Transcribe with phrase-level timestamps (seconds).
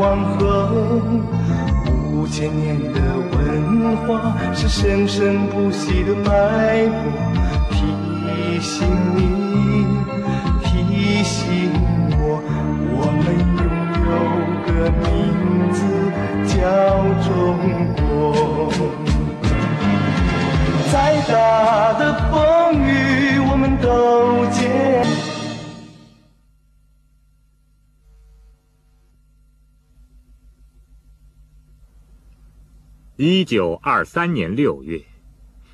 [0.00, 0.98] 黄河，
[2.10, 2.98] 五千年的
[3.32, 7.12] 文化是生生不息的脉搏，
[7.70, 9.84] 提醒你，
[10.64, 11.70] 提醒
[12.16, 12.40] 我，
[12.96, 13.26] 我们
[13.58, 13.62] 拥
[14.08, 14.10] 有
[14.64, 14.68] 个
[15.04, 15.04] 名
[15.70, 15.78] 字
[16.48, 16.56] 叫
[17.28, 17.28] 中
[17.98, 18.00] 国。
[20.90, 20.94] 再
[21.30, 21.34] 大
[21.98, 22.34] 的风
[33.22, 35.04] 一九二三年六月，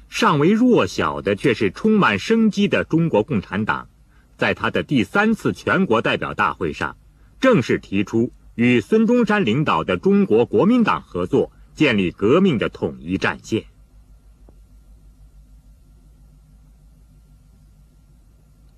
[0.08, 3.88] 尚为弱小的却是充满生机的中国共产党，
[4.36, 6.96] 在他的第三次全国代表大会上，
[7.38, 13.66] 正式提出与孙中山领导的中国国民党合作，建立革命的统一战线。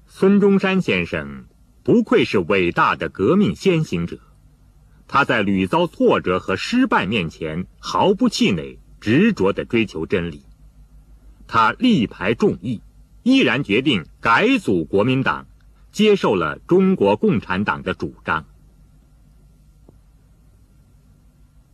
[0.06, 1.46] 孙中山先生
[1.82, 4.18] 不愧是伟大的革命先行者。
[5.08, 10.44] 他在屡遭挫折和失败面前毫不气馁，执着地追求真理。
[11.46, 12.82] 他力排众议，
[13.22, 15.46] 毅然决定改组国民党，
[15.90, 18.44] 接受了中国共产党的主张。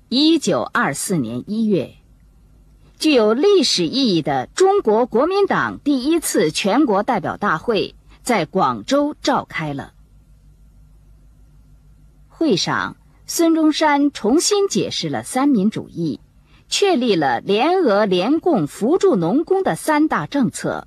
[0.09, 1.97] 一九二四年一月，
[3.01, 9.93] 具有历史意义的中国国民党第一次全国代表大会在广州召开了。
[12.29, 12.97] 会上。
[13.27, 16.21] 孙中山重新解释了三民主义，
[16.69, 20.87] 确立了联俄联共扶助农工的三大政策，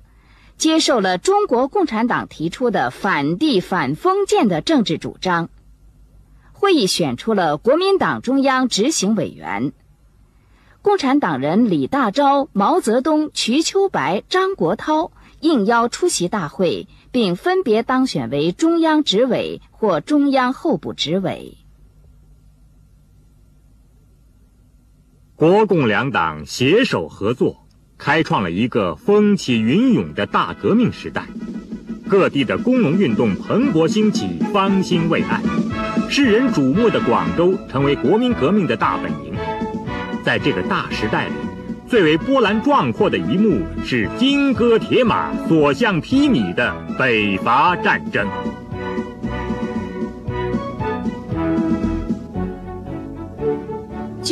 [0.56, 5.48] 接受了中国共产党提出的反帝反封建的政治主张。
[6.52, 9.72] 会议选出了国民党中央执行委员，
[10.80, 15.10] 共产党人李大钊、毛泽东、瞿秋白、张国焘
[15.40, 21.57] 应邀出席大会，并分别当选为中央执委或中央候补执委。
[25.38, 27.64] 国共两党携手合作，
[27.96, 31.28] 开创了一个风起云涌的大革命时代。
[32.08, 35.40] 各地的工农运动蓬勃兴起，方兴未艾。
[36.10, 39.32] 世人瞩目的广州成为国民革命的大本营。
[40.24, 41.34] 在这个大时代里，
[41.86, 48.26] 最为波澜壮阔的一幕是金戈铁马、所向披靡的北伐战争。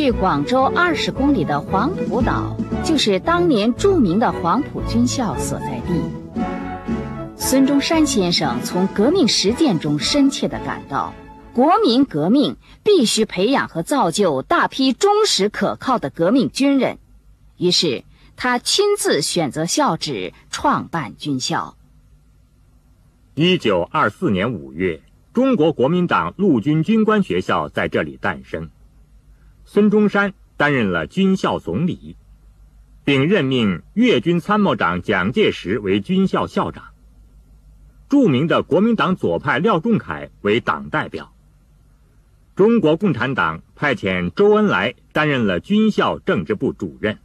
[0.06, 6.00] 距广州二十公里的黄埔岛，就是当年著名的黄埔军校所在地。
[7.36, 11.12] 孙中山先生从革命实践中深切地感到，
[11.52, 16.98] 国民革命必须培养和造就大批忠实可靠的革命军人，
[17.58, 18.04] 于是
[18.36, 21.76] 他亲自选择校址，创办军校。
[23.34, 25.02] 一九二四年五月，
[25.32, 28.70] 中国国民党陆军军官学校在这里诞生。
[29.68, 32.16] 孙中山担任了军校总理，
[33.04, 36.84] 并任命粤军参谋长蒋介石为军校校长。
[38.08, 41.34] 著名的国民党左派廖仲恺为党代表。
[42.54, 47.18] 中国共产党派遣周恩来担任了军校政治部主任。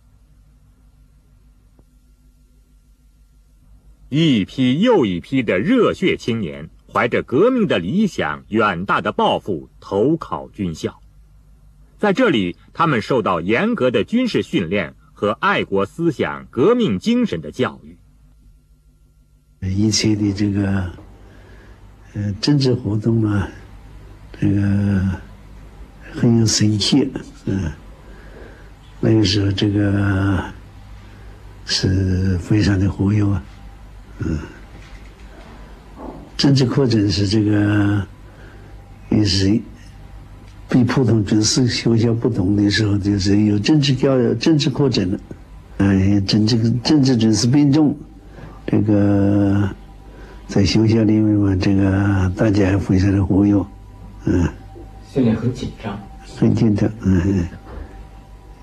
[4.10, 11.00] 一批又一批的热血青年，怀着革命的理想、远大的抱负，投考军校。
[12.02, 17.96] 在这里，他们受到严格的军事训练和爱国思想、革命精神的教育。
[19.70, 20.92] 一切的这个，
[22.16, 23.48] 呃，政治活动啊，
[24.40, 25.06] 这个
[26.12, 27.08] 很有生气，
[27.46, 27.72] 嗯，
[29.00, 30.44] 那个时候这个
[31.68, 33.44] 是非常的活跃啊，
[34.26, 34.40] 嗯，
[36.36, 38.04] 政治课程是这个
[39.12, 39.62] 也是。
[40.72, 45.20] 比普通军事学校不同的时候，就是有政治教育、政治课程了。
[45.80, 47.94] 哎，政治政治军事并重，
[48.66, 49.70] 这个
[50.48, 53.54] 在学校里面嘛，这个大家非常的活跃，
[54.24, 54.48] 嗯。
[55.12, 56.00] 训练很紧张。
[56.38, 57.46] 很紧张，嗯。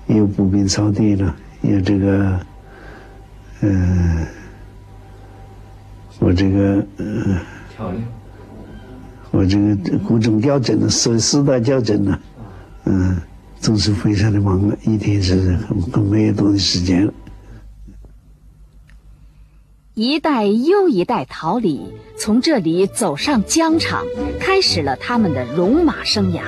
[0.07, 2.39] 有步兵操地了，有这个，
[3.61, 4.25] 嗯，
[6.17, 7.37] 我这个，嗯。
[9.31, 12.19] 我这个各种校正的，四四大校正呢，
[12.85, 13.17] 嗯，
[13.59, 15.55] 总是非常的忙，一天是
[15.93, 17.13] 很没有多的时间了。
[19.93, 21.81] 一代又一代桃李
[22.17, 24.05] 从这里走上疆场，
[24.39, 26.41] 开始了他们的戎马生涯。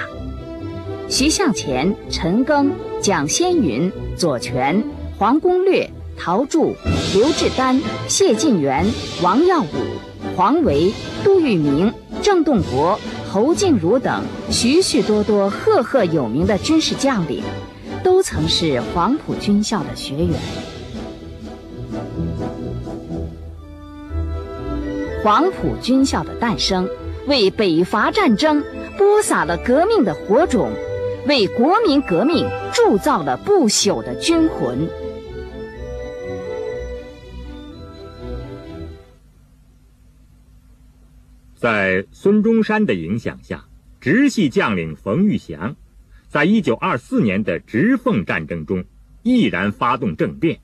[1.10, 4.84] 徐向前、陈赓、蒋先云、左权、
[5.18, 6.74] 黄公略、陶铸、
[7.14, 8.86] 刘志丹、谢晋元、
[9.22, 9.68] 王耀武、
[10.36, 10.94] 黄维、
[11.24, 11.94] 杜聿明。
[12.22, 13.00] 郑洞国、
[13.32, 17.44] 侯静茹等许许多多赫赫有名的军事将领，
[18.04, 20.30] 都曾是黄埔军校的学员。
[25.24, 26.88] 黄埔军校的诞生，
[27.28, 28.64] 为北伐战争
[28.98, 30.72] 播撒了革命的火种，
[31.28, 34.90] 为国民革命铸造了不朽的军魂。
[41.62, 43.66] 在孙中山的影响下，
[44.00, 45.76] 直系将领冯玉祥，
[46.28, 48.84] 在一九二四年的直奉战争中，
[49.22, 50.60] 毅然发动政变，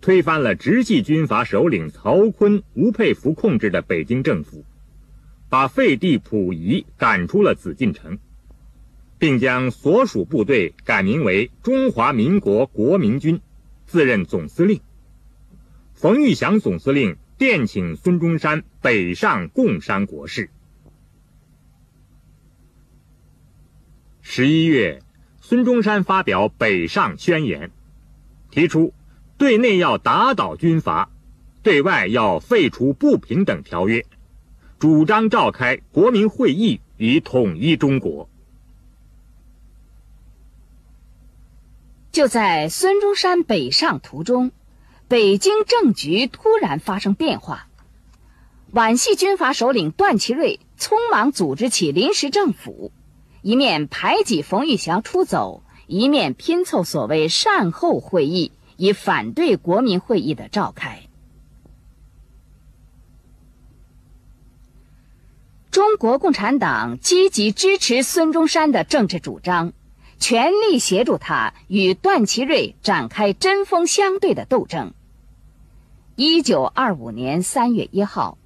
[0.00, 4.64] 推翻了直系军阀首领曹锟、吴佩孚控制的北京政府，
[5.48, 8.16] 把废帝溥仪赶出了紫禁城，
[9.18, 13.40] 并将所属部队改名为中华民国国民军，
[13.84, 14.80] 自任总司令。
[15.92, 17.16] 冯玉祥总司令。
[17.38, 20.48] 电请孙中山北上共商国事。
[24.22, 25.02] 十一月，
[25.42, 27.70] 孙中山发表北上宣言，
[28.50, 28.94] 提出
[29.36, 31.10] 对内要打倒军阀，
[31.62, 34.06] 对外要废除不平等条约，
[34.78, 38.30] 主张召开国民会议以统一中国。
[42.10, 44.52] 就在孙中山北上途中。
[45.08, 47.68] 北京政局突然发生变化，
[48.72, 52.90] 皖系军阀首领段祺瑞匆忙组织起临时政府，
[53.40, 61.02] 一面排挤冯玉祥出走，一面拼凑所谓善后会议，以反对国民会议的召开。
[65.70, 69.72] 中国共产党积极支持孙中山的政治主张，
[70.18, 74.94] 全力协助他与段祺瑞展开针锋相对的斗争。
[76.18, 78.38] 一九二五年三月一号，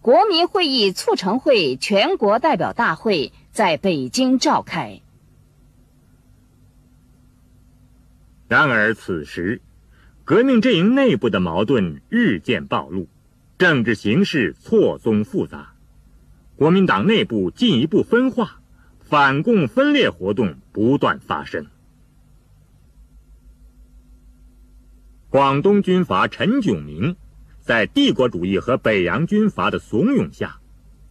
[0.00, 5.02] 国民会议促成会全国代表大会在北京召开。
[8.48, 9.60] 然而，此时
[10.24, 13.06] 革命阵营内部的矛盾日渐暴露，
[13.58, 15.74] 政治形势错综复杂，
[16.56, 18.62] 国民党内部进一步分化，
[18.98, 21.66] 反共分裂活动不断发生。
[25.30, 27.14] 广东军阀陈炯明，
[27.60, 30.58] 在帝国主义和北洋军阀的怂恿下，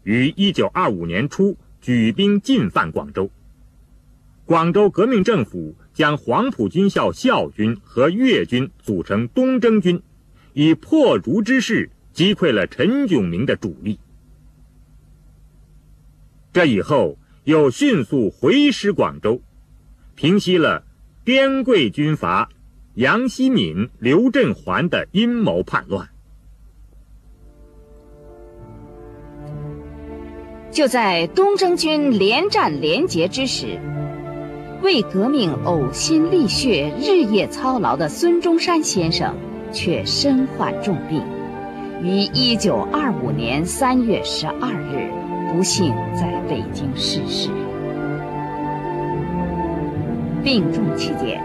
[0.04, 3.32] 于1925年初举兵进犯广州。
[4.44, 10.02] 广州革命政府将黄埔军校校军和粤军组成东征军，
[10.52, 14.02] 以破竹之势击溃了陈炯明的主力。
[16.52, 19.42] 这以后又迅速回师广州，
[20.16, 20.84] 平息了
[21.24, 22.50] 滇桂军阀。
[23.00, 26.10] 杨希敏、刘振环的阴谋叛乱，
[30.70, 33.80] 就在东征军连战连捷之时，
[34.84, 39.34] 为革命呕心沥血、日夜操劳的孙中山先生
[39.72, 41.24] 却身患重病，
[42.04, 45.10] 于一九二五年三月十二日
[45.54, 47.50] 不幸在北京逝世。
[50.44, 51.42] 病重期间。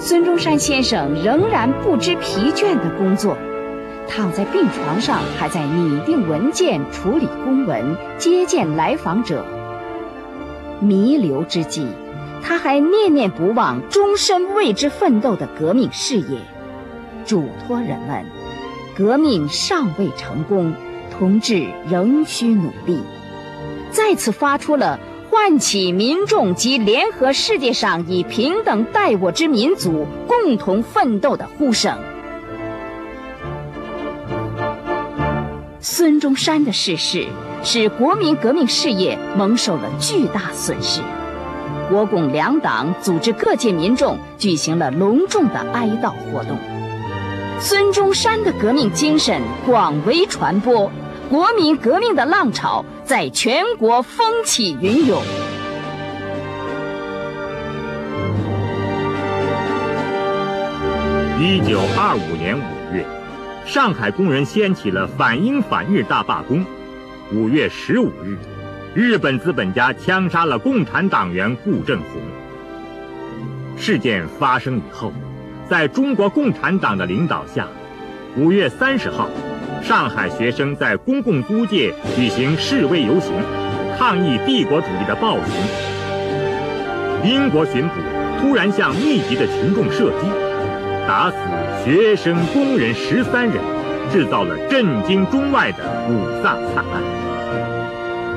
[0.00, 3.36] 孙中山先生仍然不知疲倦地工作，
[4.06, 9.44] 躺在病床上，还在拟定文件、处理公文、接见来访者。
[10.80, 11.88] 弥留之际，
[12.44, 16.38] 他还念念不忘终身为之奋斗的革命事业，
[17.26, 18.24] 嘱托人们：
[18.96, 20.74] 革命尚未成功，
[21.10, 23.00] 同志仍需努力。
[23.90, 25.00] 再次发出了。
[25.40, 31.96] 唤起民众及联合世界上以平等待我之民族共同奋斗的呼声。
[35.80, 37.24] 孙中山的逝世
[37.62, 41.02] 使国民革命事业蒙受了巨大损失，
[41.88, 46.58] 国共两党组织各界民众举行了隆重的哀悼活动。
[47.60, 50.90] 孙中山的革命精神广为传播。
[51.30, 55.22] 国民革命的浪潮在全国风起云涌。
[61.38, 63.04] 一九二五年五月，
[63.66, 66.64] 上海工人掀起了反英反日大罢工。
[67.30, 68.38] 五月十五日，
[68.94, 72.22] 日本资本家枪杀了共产党员顾正红。
[73.76, 75.12] 事件发生以后，
[75.68, 77.68] 在中国共产党的领导下，
[78.34, 79.28] 五月三十号。
[79.88, 83.32] 上海学生在公共租界举行示威游行，
[83.98, 85.44] 抗议帝国主义的暴行。
[87.24, 87.94] 英国巡捕
[88.38, 90.28] 突然向密集的群众射击，
[91.08, 91.36] 打死
[91.82, 93.56] 学生、工人十三人，
[94.12, 97.02] 制造了震惊中外的五卅惨案。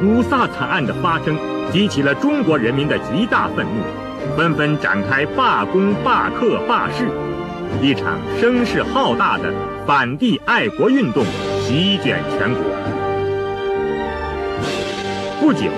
[0.01, 1.37] 五卅惨案的发生，
[1.69, 7.09] 激起了中国人民的极大愤怒，纷纷展开罢工、罢课、罢市，
[7.79, 9.53] 一场声势浩大的
[9.87, 11.23] 反帝爱国运动
[11.61, 12.63] 席卷全国。
[15.39, 15.71] 不久，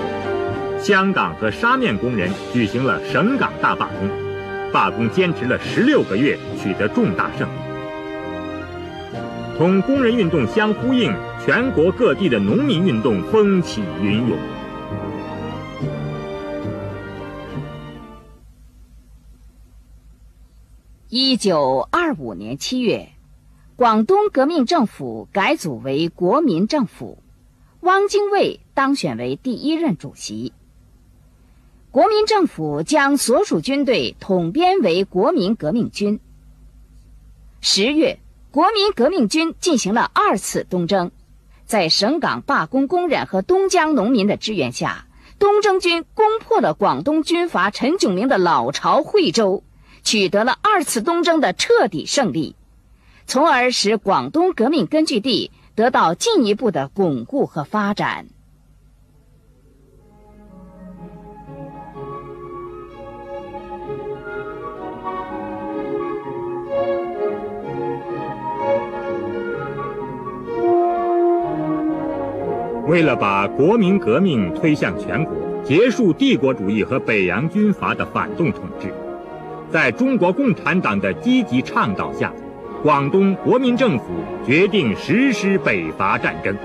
[0.78, 4.08] 香港和沙面工人举行了省港大罢工，
[4.72, 7.52] 罢工坚持了十六个月，取得重大胜利。
[9.56, 11.12] 同工人运动相呼应，
[11.46, 14.36] 全国各地的农民运动风起云涌。
[21.16, 23.10] 一九二五年七月，
[23.76, 27.22] 广东革命政府改组为国民政府，
[27.78, 30.52] 汪精卫当选为第一任主席。
[31.92, 36.18] 国民政府将所属军队统编为国民革命军。
[37.60, 38.18] 十月。
[38.50, 41.12] 国民革命军进行了二次东征，
[41.64, 45.06] 在省港罢工工人和东江农民的支援下，
[45.38, 49.62] 东征军攻破了广东军阀陈炯明的老巢惠州，
[50.04, 52.54] 取得了二次东征的彻底胜利，
[53.26, 58.26] 从而使广东革命根据地得到进一步的巩固和发展。
[72.86, 75.34] 为了把国民革命推向全国，
[75.64, 78.94] 结束帝国主义和北洋军阀的反动统治，
[79.74, 82.32] 在中国共产党的积极倡导下，
[82.80, 84.04] 广东国民政府
[84.46, 86.56] 决定实施北伐战争。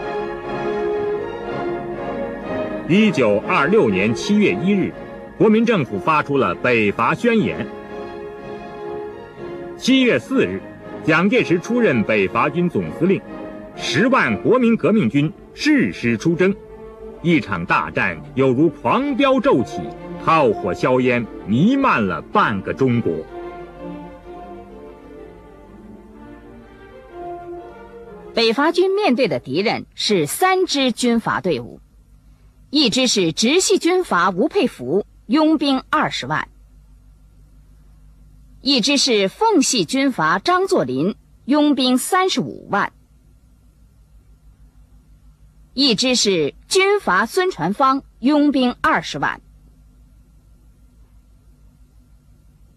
[2.87, 4.93] 一九二六年七月一日，
[5.39, 7.65] 国民政府发出了北伐宣言。
[9.75, 10.61] 七月四日，
[11.03, 13.19] 蒋介石出任北伐军总司令，
[13.75, 15.33] 十万国民革命军。
[15.55, 16.55] 誓师出征，
[17.23, 19.81] 一场大战犹如狂飙骤起，
[20.23, 23.13] 炮火硝烟弥漫了半个中国。
[28.33, 31.81] 北伐军面对的敌人是三支军阀队伍，
[32.69, 36.47] 一支是直系军阀吴佩孚，拥兵二十万；
[38.61, 42.93] 一支是奉系军阀张作霖，拥兵三十五万。
[45.73, 49.41] 一支是军阀孙传芳，拥兵二十万。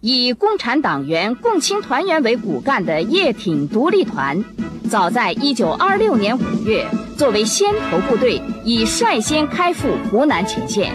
[0.05, 4.45] 以共产党员共青团员为骨干的叶挺独立团，
[4.91, 6.85] 早在一九二六年五月，
[7.17, 10.93] 作为先头部队，已率先开赴湖南前线，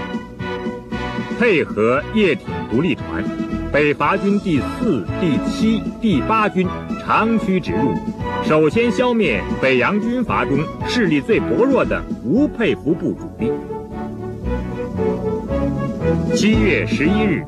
[1.40, 3.24] 配合叶挺独立团，
[3.72, 6.68] 北伐军第四、第七、第八军
[7.02, 7.96] 长驱直入。
[8.44, 13.50] 首先消灭北洋军阀中势力最薄弱的吴佩孚部主力。
[16.36, 17.44] 七月十一日，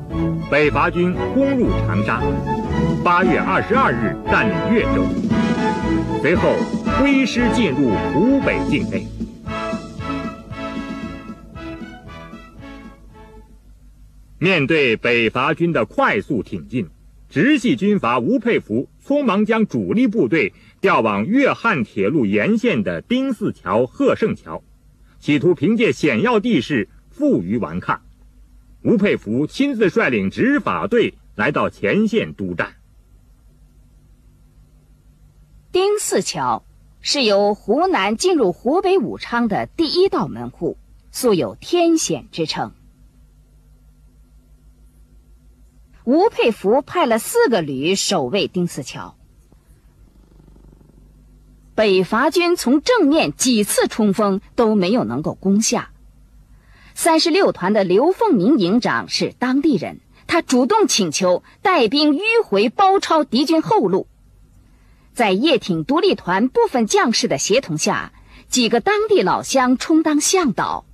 [0.50, 2.20] 北伐军攻入长沙；
[3.04, 5.04] 八月二十二日占领岳州，
[6.20, 6.54] 随后
[6.98, 9.06] 挥师进入湖北境内。
[14.38, 16.88] 面对北伐军的快速挺进，
[17.28, 20.52] 直系军阀吴佩孚匆忙将主力部队。
[20.80, 24.64] 调往粤汉铁路沿线的丁四桥、贺胜桥，
[25.18, 28.00] 企图凭借险要地势负隅顽抗。
[28.82, 32.76] 吴佩孚亲自率领执法队来到前线督战。
[35.70, 36.64] 丁四桥
[37.00, 40.78] 是由湖南进入湖北武昌的第一道门户，
[41.12, 42.72] 素有“天险”之称。
[46.04, 49.14] 吴佩孚派了四个旅守卫丁四桥。
[51.74, 55.92] 北伐军从正面几次冲锋都没有能够攻下。
[57.02, 64.06] 三十六团的刘凤鸣营长是当地人，他主动请求带兵迂回包抄敌军后路。
[65.14, 68.12] 在叶挺独立团部分将士的协同下，
[68.50, 70.84] 几个当地老乡充当向导，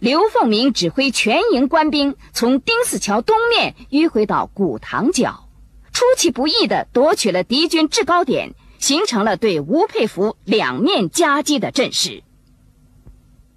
[0.00, 5.48] 刘凤鸣指挥全营官兵从丁四桥东面迂回到古塘角，
[5.92, 8.56] 出其不意地夺取了敌军制高点。
[8.80, 12.23] 形成了对吴佩孚两面夹击的阵势。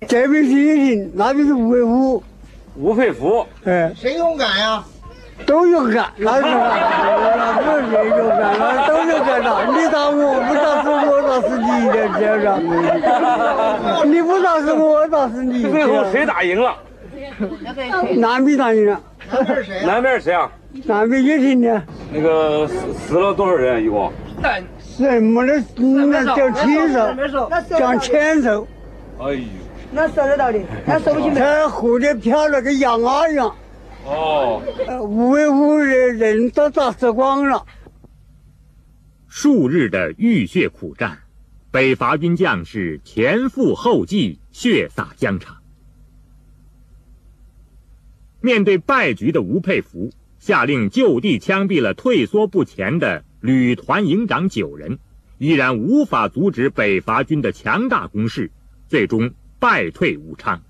[0.06, 2.24] 这边是叶挺，那边是吴佩孚。
[2.75, 4.84] 吴佩孚，哎，谁勇敢呀？
[5.46, 9.50] 都勇敢，那是那不是谁勇敢，那都勇敢的。
[9.74, 11.66] 你打我，不打死我，打死你，
[12.20, 14.08] 这样子。
[14.08, 15.63] 你不打死我，我打死你。
[15.63, 16.75] 最后谁打赢了？
[18.18, 19.01] 南边打赢了。
[19.32, 19.86] 南边谁？
[19.86, 20.51] 南边谁啊？
[20.86, 21.82] 南边叶挺的。
[22.13, 23.84] 那个死死了多少人？
[23.84, 24.12] 一共？
[24.80, 25.62] 什么的？
[25.77, 28.68] 那叫亲手，叫千手。
[29.20, 29.39] 哎呦，
[29.91, 31.36] 那收得到的，那收不起来。
[31.36, 33.56] 他活的漂亮跟羊啊一样。
[34.06, 34.62] 哦。
[35.01, 37.65] 无为无人，人都打死光了。
[39.27, 41.20] 数日的浴血苦战，
[41.72, 45.58] 北伐军将士前赴后继，血洒疆场。
[48.41, 55.00] 面对败局的吴佩孚，下令就地枪毙了退缩不前的旅团营长九人，
[55.38, 58.51] 依然无法阻止北伐军的强大攻势，
[58.88, 60.62] 最终败退武昌。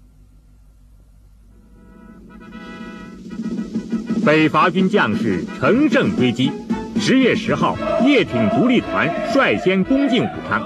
[4.25, 6.51] 北伐军将士乘胜追击，
[7.00, 10.63] 十月十号，叶挺独立团率先攻进武昌，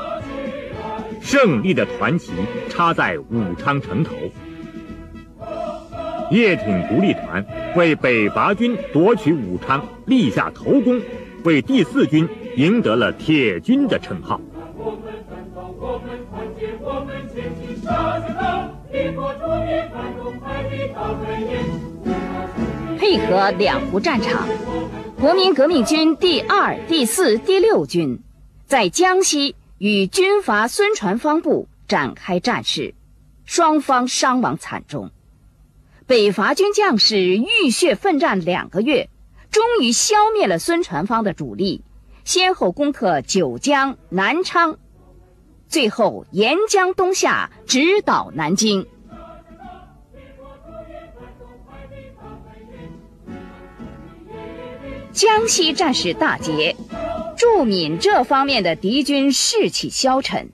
[1.22, 2.32] 胜利的团旗
[2.70, 4.16] 插在武昌城头。
[6.32, 11.02] 叶挺独立团为北伐军夺取武昌立下头功，
[11.44, 14.40] 为第四军赢得了“铁军”的称号。
[22.98, 24.48] 配合两湖战场，
[25.20, 28.22] 国民革命军第二、第四、第六军
[28.68, 32.94] 在江西与军阀孙传芳部展开战事，
[33.44, 35.12] 双方伤亡惨重。
[36.08, 39.10] 北伐军将士浴血奋战两个月，
[39.50, 41.84] 终于消灭了孙传芳的主力，
[42.24, 44.78] 先后攻克九江、南昌，
[45.68, 48.88] 最后沿江东下，直捣南京。
[55.14, 56.76] 江西战事大捷，
[57.36, 60.52] 驻闽这方面的敌军士气消沉，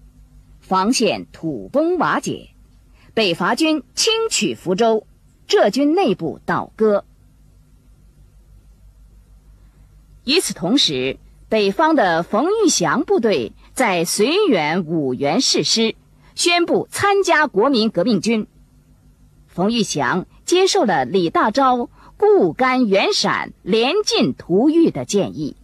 [0.60, 2.50] 防线土崩瓦解，
[3.14, 5.06] 北伐军轻取福州。
[5.46, 7.06] 浙军内部倒戈。
[10.26, 11.18] 与此同时，
[11.48, 15.96] 北方的冯玉祥部队在绥远五原誓师，
[16.36, 18.46] 宣布参加国民革命军。
[19.48, 21.88] 冯玉祥接受了李大钊
[22.18, 25.56] 固甘远陕、连进图豫的建议，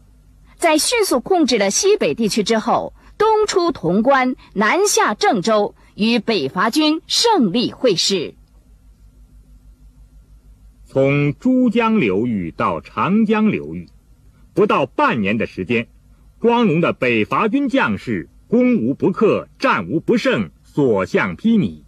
[0.56, 8.36] 在迅速控制了西北地区之后，东出潼关，南下郑州，与北伐军胜利会师。
[10.86, 13.90] 从珠江流域到长江流域，
[14.54, 15.88] 不到半年的时间，
[16.38, 21.82] 光荣的北伐军将士攻无不克、战无不胜、所向披靡，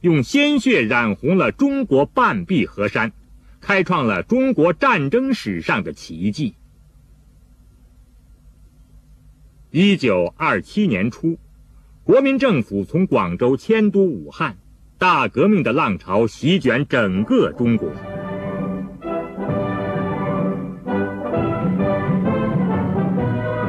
[0.00, 3.12] 用鲜血染红了中国半壁河山，
[3.60, 6.54] 开创了中国战争史上的奇迹。
[9.70, 11.38] 一九二七年初，
[12.02, 14.56] 国民政府从广州迁都武汉，
[14.98, 17.88] 大革命的浪潮席卷整个中国。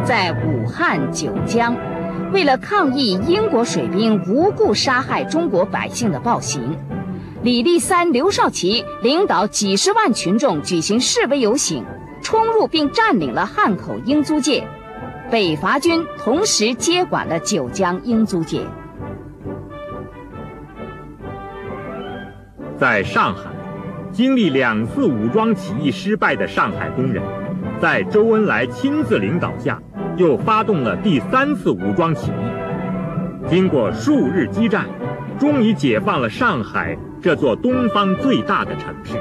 [0.03, 1.75] 在武汉九江，
[2.33, 6.75] 为了抗议英国水兵无故杀害中国百姓的暴行，
[7.43, 11.83] 李立三、刘少奇领导几十万群众举行示威游行，
[12.21, 14.63] 冲入并占领了汉口英租界。
[15.31, 18.61] 北伐军同时接管了九江英租界。
[22.77, 23.49] 在上海，
[24.11, 27.23] 经历两次武装起义失败的上海工人，
[27.81, 29.81] 在周恩来亲自领导下。
[30.17, 34.85] 又发动了第三次武装起义，经过数日激战，
[35.39, 39.13] 终于解放了上海这座东方最大的城市。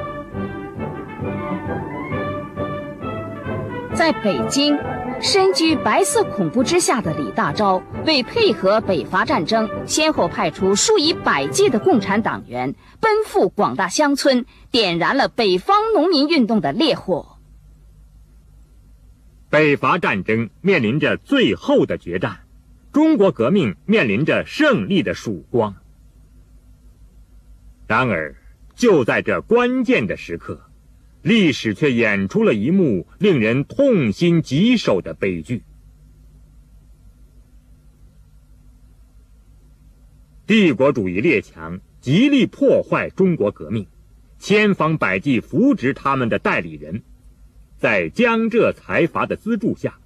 [3.93, 4.75] 在北京，
[5.21, 17.37] 身居白色恐怖之下的李大钊，为配合北伐战争，先后派出数以百计的共产党员奔赴广大乡村，点燃了北方农民运动的烈火。
[19.51, 22.39] 北伐战争面临着最后的决战，
[22.91, 25.75] 中国革命面临着胜利的曙光。
[27.91, 28.37] 然而，
[28.73, 30.61] 就在这关键的时刻，
[31.21, 35.63] 历史却演出了一幕令人痛心疾首的悲剧。
[40.47, 43.87] 帝国主义列强极力破坏中国革命，
[44.39, 47.03] 千方百计扶植他们的代理人。
[47.77, 49.99] 在江浙财阀的资助下，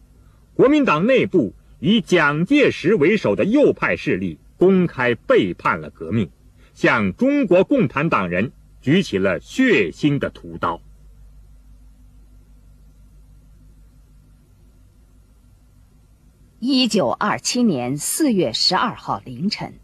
[0.56, 6.32] 国民党内部以蒋介石为首的右派势力公开背叛了革命，
[6.75, 10.79] 向中国共产党人举起了血腥的屠刀。
[16.59, 19.79] 一九二七年四月十二号凌晨，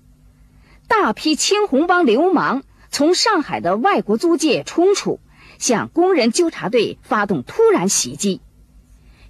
[0.88, 5.20] 大批青红帮流氓从上海的外国租界冲出。
[5.60, 8.42] 向工人纠察队发动突然袭击，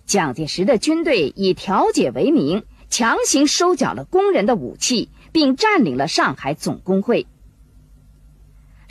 [0.06, 7.28] 蒋介石的军队以调解为名，强行收缴了工人的武器，并占领了上海总工会。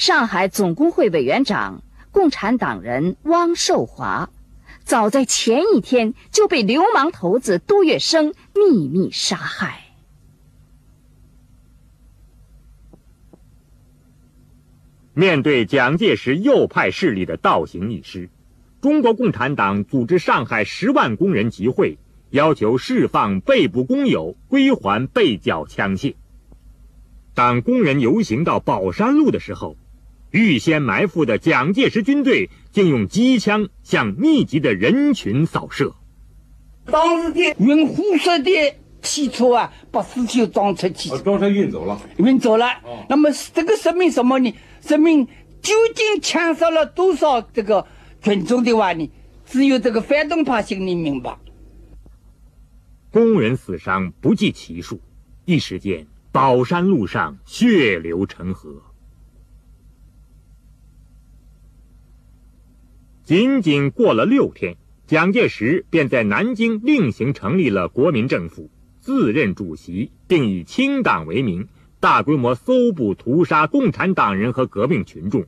[0.01, 4.31] 上海总工会委员长、共产党人汪寿华，
[4.83, 9.83] 早在前一天就被流氓头子杜月笙秘密杀害。
[15.13, 18.31] 面对蒋介石右派势力的倒行逆施，
[18.81, 21.99] 中国共产党组织上海十万工人集会，
[22.31, 26.15] 要求释放被捕工友，归还被缴枪械。
[27.35, 29.77] 当工人游行到宝山路的时候，
[30.31, 35.95] 预先埋伏的蒋介石军队竟用机枪向密集的人群扫射。
[36.87, 38.51] 当时的运红色的
[39.03, 42.67] 汽车啊，把尸体装出去，装车运走了，运走了。
[43.09, 44.55] 那么这个说明什么呢？
[44.81, 45.27] 说明
[45.61, 47.87] 究竟枪杀了多少这个
[48.23, 49.11] 群众的话呢？
[49.47, 51.37] 只有这个反动派心里明白。
[53.11, 55.01] 工人死伤不计其数，
[55.45, 58.81] 一时间宝山路上血流成河。
[63.31, 71.69] 仅仅过了六天，蒋介石便在南京另行成立了国民政府，自任主席，并以清党为名。
[72.01, 75.47] 大规模搜捕、屠杀共产党人和革命群众，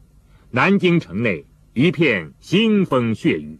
[0.52, 3.58] 南京城内一片腥风血雨。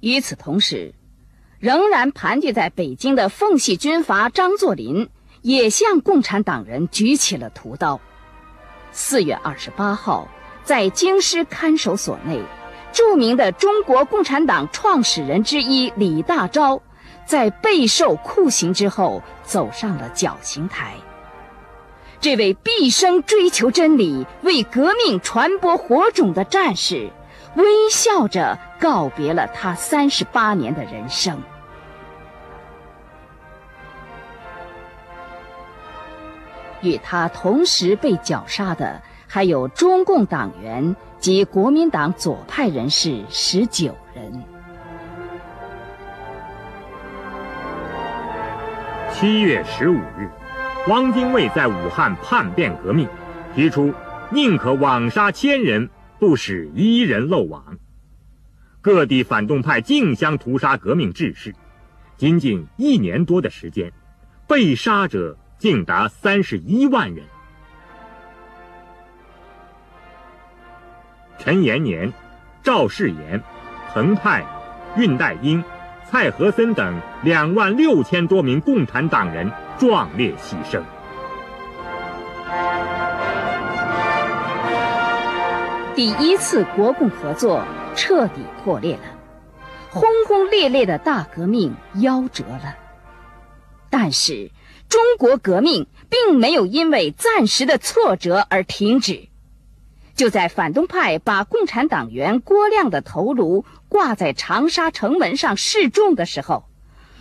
[0.00, 0.94] 与此同时，
[1.60, 5.10] 仍然盘踞在北京的奉系军阀张作霖
[5.42, 8.00] 也向共产党人举起了屠刀。
[8.90, 10.26] 四月二十八号，
[10.64, 12.40] 在京师看守所内。
[12.92, 16.82] 著名的中国共产党创始人之一李大钊，
[17.24, 20.96] 在备受酷刑之后，走上了绞刑台。
[22.20, 27.10] 这位毕生追求真理、为革命传播火种的战士，
[27.56, 31.42] 微笑着告别了他三十八年的人生。
[36.82, 40.94] 与他同时被绞杀的，还有中共党员。
[41.22, 44.42] 及国民党左派人士十九人。
[49.12, 50.28] 七月十五日，
[50.88, 53.08] 汪精卫在武汉叛变革命，
[53.54, 53.94] 提出
[54.32, 57.78] 宁可枉杀千人，不使一人漏网。
[58.80, 61.54] 各地反动派竞相屠杀革命志士，
[62.16, 63.92] 仅仅一年多的时间，
[64.48, 67.24] 被杀者竟达三十一万人。
[71.38, 72.12] 陈延年、
[72.64, 73.40] 赵世炎、
[73.92, 74.44] 彭湃、
[74.96, 75.62] 恽代英、
[76.04, 80.82] 蔡和森等两万六千多名共产党人壮烈牺牲。
[85.94, 89.02] 第一次国共合作彻底破裂了，
[89.90, 92.74] 轰轰烈烈的大革命夭折了。
[93.88, 94.50] 但是，
[94.92, 99.28] 中国革命并没有因为暂时的挫折而停止。
[100.14, 106.66] 就在反动派把共产党员郭亮的头颅挂在长沙城门上示众的时候，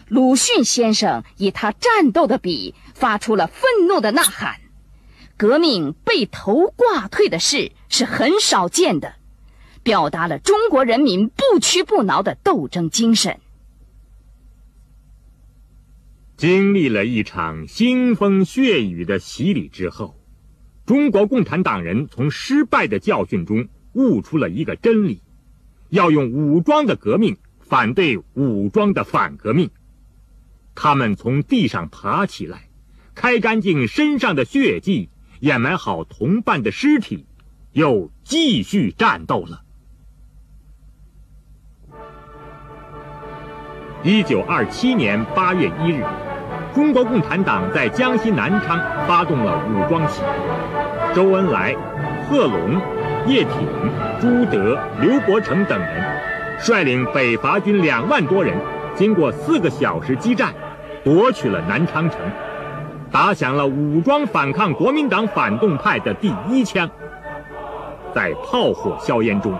[0.10, 4.57] 鲁迅先生以他战斗的笔发出了愤怒的呐喊
[5.38, 9.13] ：“革命被头挂退的事是很少见的，
[9.81, 13.39] 表达了中国人民不屈不挠的斗争精神。”
[16.41, 20.19] 经历了一场腥风血雨的洗礼之后。
[20.88, 25.21] 中国共产党人从失败的教训中悟出了一个真理：
[25.89, 29.69] 要用武装的革命反对武装的反革命。
[30.73, 32.69] 他们从地上爬起来，
[33.13, 37.27] 开干净身上的血迹，掩埋好同伴的尸体，
[37.71, 39.62] 又继续战斗了。
[44.04, 46.04] 一九二七年八月一日。
[46.73, 51.75] 中国共产党在江西南昌发动了武装起义，周恩来、
[52.29, 52.79] 贺龙、
[53.27, 53.67] 叶挺、
[54.21, 56.03] 朱德、刘伯承等人
[56.60, 58.55] 率领北伐军两万多人，
[58.95, 60.53] 经过四个小时激战，
[61.03, 62.19] 夺取了南昌城，
[63.12, 66.89] 打响了武装反抗国民党反动派的第一枪。
[68.13, 69.53] 在炮火硝烟中，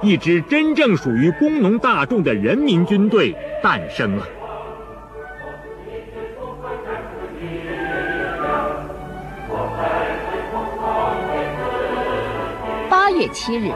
[0.00, 4.24] 一支真正属于工农大众的人民军队诞生了。
[13.24, 13.72] 月七日，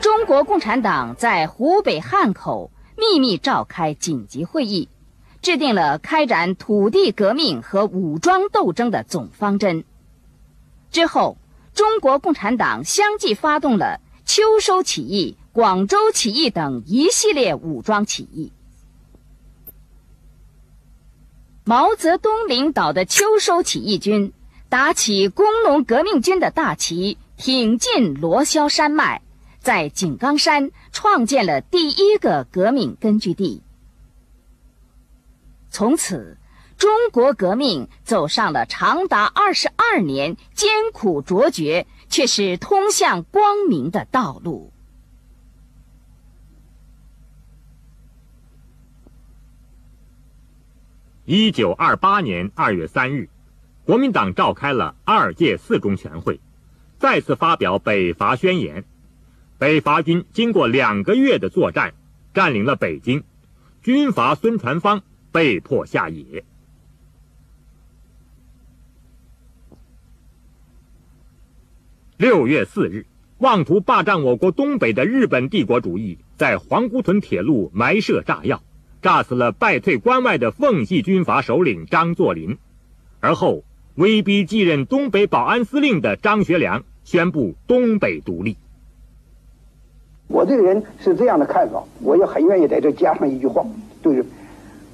[0.00, 4.88] 中国共产党在湖北汉口秘密召开紧急会议，
[5.42, 9.84] 制定了开展土地革命和武装斗争的总方针。
[10.90, 11.36] 之后，
[11.74, 18.52] 中国共产党相继发动了秋收起义、广州起义等一系列武装起义。
[21.64, 24.32] 毛泽东领导的秋收起义军
[24.70, 29.20] 打起工农革命军的大旗，挺进罗霄山脉，
[29.58, 33.64] 在井冈山创建了第一个革命根据地。
[35.68, 36.38] 从此，
[36.76, 44.72] 中国革命走上了长达二十二年艰苦卓绝，却是通向光明的道路。
[51.24, 53.28] 一九二八年二月三日，
[53.84, 56.40] 国民党召开了二届四中全会，
[57.02, 58.84] 再次发表北伐宣言。
[59.58, 61.94] 北伐军经过两个月的作战，
[62.32, 63.24] 占领了北京，
[63.82, 66.44] 军阀孙传芳被迫下野。
[72.16, 73.06] 六月四日，
[73.38, 78.62] 妄图霸占我国东北的日本帝国主义在皇姑屯铁路埋设炸药。
[79.00, 82.58] 炸死了败退关外的奉系军阀首领张作霖，
[83.18, 83.64] 而后
[83.96, 88.56] 威逼继任东北保安司令的张学良宣布东北独立。
[90.28, 93.64] 我这个人是这样的看法，我也很愿意在这加上一句话：，
[94.02, 94.24] 就是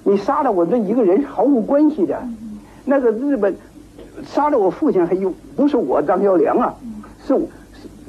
[0.05, 2.23] 你杀了我这一个人毫无关系的，
[2.85, 3.57] 那个日本
[4.25, 6.75] 杀了我父亲还有不是我张学良啊，
[7.27, 7.49] 是我。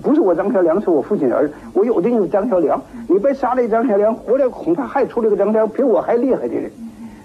[0.02, 1.54] 不是我张学良，是我父亲的儿子。
[1.74, 6.72] 我有的就是张学良，你别杀了张学良，回来恐怕还出了个张学良比我还厉害的人。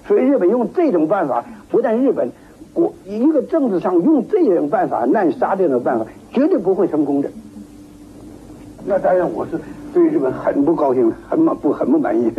[0.09, 2.33] 所以日本用这种办法，不但日本
[2.73, 7.31] 国一个政治上用这种办法滥杀这种办法，绝对不会成功的。
[8.85, 9.59] 那当然我是
[9.95, 12.31] 对日本很不高兴，很满不很不满意。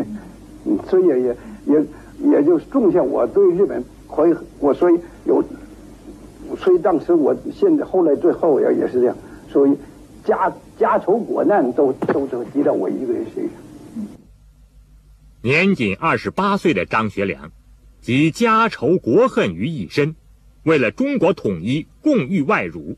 [0.65, 1.84] 嗯，所以也也
[2.19, 5.43] 也就种下我对日本可以我所以有，
[6.60, 9.15] 所以当时我现在后来最后也也是这样，
[9.49, 9.75] 所以。
[10.25, 13.51] 家家仇国难都都都积到我一个人身上。
[15.43, 17.51] 年仅二十八岁的张学良，
[18.01, 20.15] 集家仇国恨于一身，
[20.63, 22.97] 为了中国统一，共御外辱，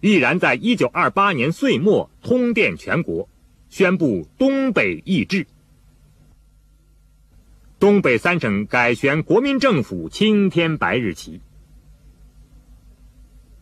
[0.00, 3.28] 毅然在一九二八年岁末通电全国，
[3.68, 5.46] 宣布东北易帜，
[7.78, 11.40] 东北三省改选国民政府青天白日旗。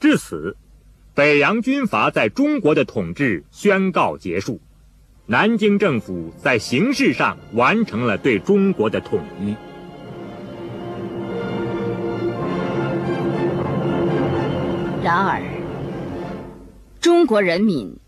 [0.00, 0.56] 至此。
[1.16, 4.60] 北洋军阀在中国的统治宣告结束，
[5.26, 9.54] 南京政府在形式上完成了对中国的统一。
[15.04, 15.40] 然而，
[17.04, 17.98] 中国人民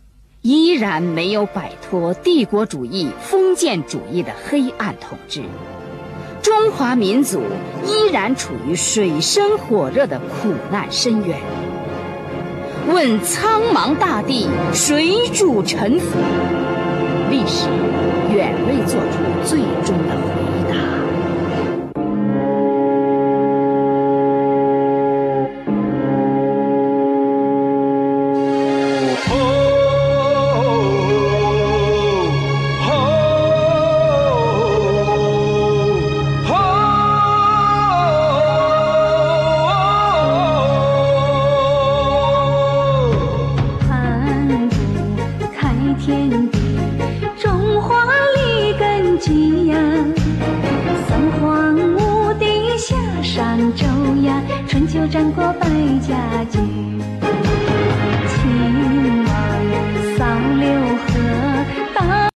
[0.41, 5.43] 依然没有摆脱帝国主义、封建主义的黑暗统治，
[6.41, 7.43] 中华民族
[7.85, 11.39] 依然处于水深火热的苦难深渊。
[12.89, 16.19] 问苍茫大地，谁主沉浮？
[17.31, 17.69] 历史
[18.35, 20.46] 远未做出最终的回